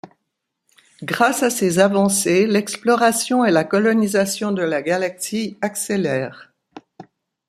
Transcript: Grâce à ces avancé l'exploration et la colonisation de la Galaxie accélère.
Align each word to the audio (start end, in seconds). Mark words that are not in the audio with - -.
Grâce 1.03 1.43
à 1.43 1.51
ces 1.51 1.77
avancé 1.77 2.47
l'exploration 2.47 3.45
et 3.45 3.51
la 3.51 3.63
colonisation 3.63 4.51
de 4.51 4.63
la 4.63 4.81
Galaxie 4.81 5.59
accélère. 5.61 6.51